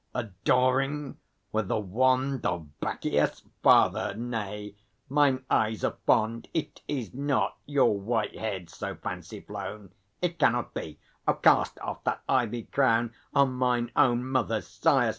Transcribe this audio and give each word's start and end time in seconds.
adoring 0.15 1.15
with 1.51 1.67
the 1.67 1.77
wand 1.79 2.43
Of 2.43 2.67
Bacchios? 2.81 3.43
Father! 3.61 4.15
Nay, 4.15 4.73
mine 5.07 5.43
eyes 5.47 5.83
are 5.83 5.95
fond; 6.07 6.49
It 6.55 6.81
is 6.87 7.13
not 7.13 7.59
your 7.67 7.95
white 7.99 8.35
heads 8.35 8.75
so 8.75 8.95
fancy 8.95 9.41
flown! 9.41 9.91
It 10.19 10.39
cannot 10.39 10.73
be! 10.73 10.97
Cast 11.43 11.77
off 11.81 12.03
that 12.05 12.23
ivy 12.27 12.63
crown, 12.63 13.13
O 13.35 13.45
mine 13.45 13.91
own 13.95 14.25
mother's 14.25 14.65
sire! 14.67 15.09